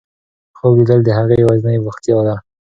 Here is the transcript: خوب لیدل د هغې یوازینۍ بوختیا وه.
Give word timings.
خوب 0.57 0.73
لیدل 0.77 0.99
د 1.05 1.09
هغې 1.17 1.35
یوازینۍ 1.43 1.77
بوختیا 1.83 2.13
وه. 2.17 2.35